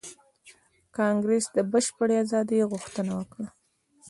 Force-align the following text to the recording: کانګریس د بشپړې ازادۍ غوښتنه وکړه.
کانګریس 0.97 1.45
د 1.55 1.57
بشپړې 1.71 2.15
ازادۍ 2.23 2.59
غوښتنه 2.71 3.11
وکړه. 3.19 3.47